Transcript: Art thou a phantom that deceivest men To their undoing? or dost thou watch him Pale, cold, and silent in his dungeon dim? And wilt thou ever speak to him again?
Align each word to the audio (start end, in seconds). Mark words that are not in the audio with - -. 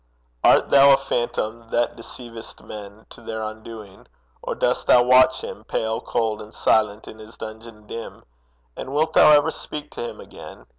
Art 0.43 0.71
thou 0.71 0.95
a 0.95 0.97
phantom 0.97 1.69
that 1.69 1.95
deceivest 1.95 2.63
men 2.65 3.05
To 3.11 3.21
their 3.21 3.43
undoing? 3.43 4.07
or 4.41 4.55
dost 4.55 4.87
thou 4.87 5.03
watch 5.03 5.41
him 5.43 5.63
Pale, 5.63 6.01
cold, 6.07 6.41
and 6.41 6.55
silent 6.55 7.07
in 7.07 7.19
his 7.19 7.37
dungeon 7.37 7.85
dim? 7.85 8.23
And 8.75 8.95
wilt 8.95 9.13
thou 9.13 9.29
ever 9.29 9.51
speak 9.51 9.91
to 9.91 10.01
him 10.09 10.19
again? 10.19 10.65